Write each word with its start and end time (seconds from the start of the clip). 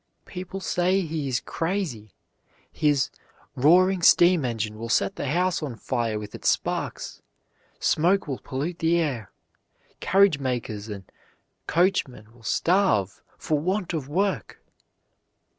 People 0.25 0.59
say 0.59 1.01
he 1.01 1.27
is 1.27 1.41
crazy; 1.41 2.15
his 2.71 3.11
"roaring 3.55 4.01
steam 4.01 4.43
engine 4.43 4.79
will 4.79 4.89
set 4.89 5.15
the 5.15 5.27
house 5.27 5.61
on 5.61 5.75
fire 5.75 6.17
with 6.17 6.33
its 6.33 6.49
sparks"; 6.49 7.21
"smoke 7.79 8.27
will 8.27 8.39
pollute 8.39 8.79
the 8.79 8.97
air"; 8.97 9.31
"carriage 9.99 10.39
makers 10.39 10.87
and 10.89 11.03
coachmen 11.67 12.33
will 12.33 12.41
starve 12.41 13.21
for 13.37 13.59
want 13.59 13.93
of 13.93 14.09
work." 14.09 14.63